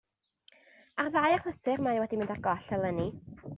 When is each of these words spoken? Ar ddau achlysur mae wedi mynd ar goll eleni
Ar 1.03 1.11
ddau 1.17 1.35
achlysur 1.35 1.85
mae 1.89 2.01
wedi 2.07 2.21
mynd 2.23 2.35
ar 2.39 2.43
goll 2.51 2.75
eleni 2.79 3.09